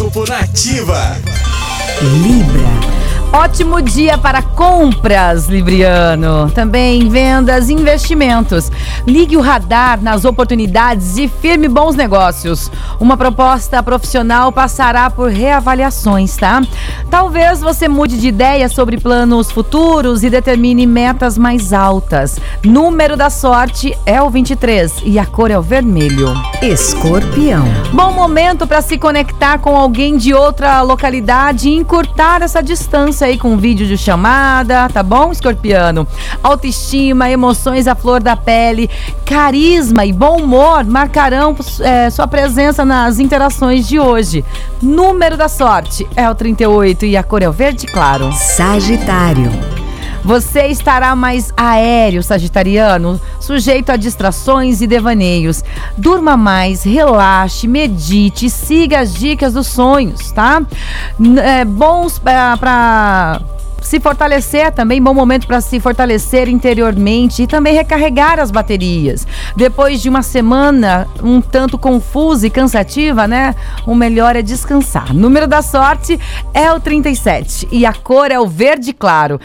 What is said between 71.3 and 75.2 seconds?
tanto confusa e cansativa, né? O melhor é descansar.